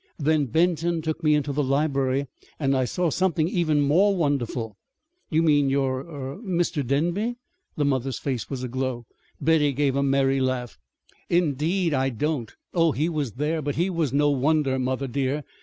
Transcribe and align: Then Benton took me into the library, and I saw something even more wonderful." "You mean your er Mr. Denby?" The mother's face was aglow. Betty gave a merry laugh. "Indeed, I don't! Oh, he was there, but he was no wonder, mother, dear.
Then 0.17 0.47
Benton 0.47 1.03
took 1.03 1.23
me 1.23 1.35
into 1.35 1.53
the 1.53 1.63
library, 1.63 2.25
and 2.57 2.75
I 2.75 2.85
saw 2.85 3.11
something 3.11 3.47
even 3.47 3.81
more 3.81 4.15
wonderful." 4.17 4.75
"You 5.29 5.43
mean 5.43 5.69
your 5.69 5.99
er 5.99 6.37
Mr. 6.37 6.83
Denby?" 6.83 7.35
The 7.75 7.85
mother's 7.85 8.17
face 8.17 8.49
was 8.49 8.63
aglow. 8.63 9.05
Betty 9.39 9.73
gave 9.73 9.95
a 9.95 10.01
merry 10.01 10.41
laugh. 10.41 10.79
"Indeed, 11.29 11.93
I 11.93 12.09
don't! 12.09 12.51
Oh, 12.73 12.93
he 12.93 13.09
was 13.09 13.33
there, 13.33 13.61
but 13.61 13.75
he 13.75 13.91
was 13.91 14.11
no 14.11 14.31
wonder, 14.31 14.79
mother, 14.79 15.05
dear. 15.05 15.43